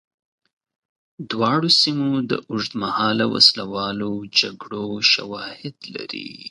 دواړو 1.31 1.69
سیمو 1.81 2.09
د 2.29 2.31
اوږدمهاله 2.49 3.25
وسله 3.33 3.63
والو 3.75 4.11
جګړو 4.39 4.85
شواهد 5.13 5.75
لري. 5.95 6.29